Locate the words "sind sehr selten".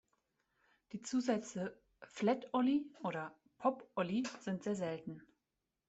4.39-5.21